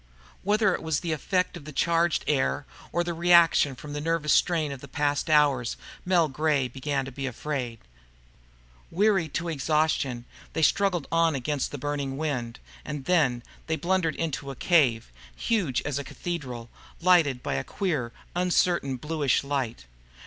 Whether 0.41 0.73
it 0.73 0.81
was 0.81 1.01
the 1.01 1.11
effect 1.11 1.55
of 1.55 1.63
the 1.65 1.71
charged 1.71 2.23
air, 2.25 2.65
or 2.91 3.03
the 3.03 3.13
reaction 3.13 3.75
from 3.75 3.93
the 3.93 4.01
nervous 4.01 4.33
strain 4.33 4.71
of 4.71 4.81
the 4.81 4.87
past 4.87 5.29
hours, 5.29 5.77
Mel 6.07 6.27
Gray 6.27 6.67
began 6.67 7.05
to 7.05 7.11
be 7.11 7.27
afraid. 7.27 7.77
Weary 8.89 9.29
to 9.29 9.47
exhaustion, 9.47 10.25
they 10.53 10.63
struggled 10.63 11.07
on 11.11 11.35
against 11.35 11.69
the 11.69 11.77
burning 11.77 12.17
wind. 12.17 12.57
And 12.83 13.05
then 13.05 13.43
they 13.67 13.75
blundered 13.75 14.15
out 14.15 14.19
into 14.21 14.49
a 14.49 14.55
cave, 14.55 15.11
huge 15.35 15.83
as 15.83 15.99
a 15.99 16.03
cathedral, 16.03 16.71
lighted 16.99 17.43
by 17.43 17.53
a 17.53 17.63
queer, 17.63 18.11
uncertain 18.35 18.95
bluish 18.95 19.43
light. 19.43 19.85